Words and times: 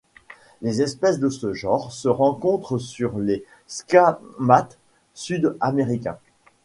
Les 0.63 0.81
espèces 0.81 1.19
de 1.19 1.29
ce 1.29 1.53
genre 1.53 1.91
se 1.91 2.07
rencontrent 2.07 2.79
sur 2.79 3.11
des 3.11 3.45
squamates 3.67 4.79
sud-américains. 5.13 6.17